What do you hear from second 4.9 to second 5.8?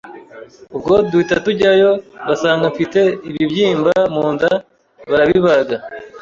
barabibaga